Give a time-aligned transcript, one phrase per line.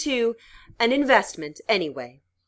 [0.79, 2.23] "AN INVESTMENT, ANYWAY."